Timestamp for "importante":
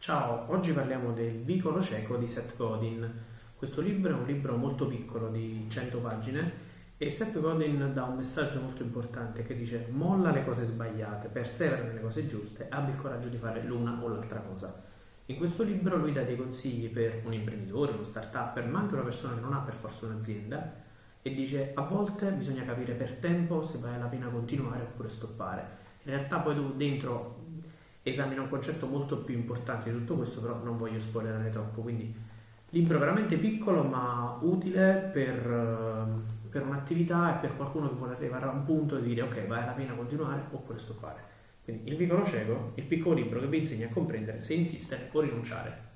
8.82-9.42, 29.34-29.90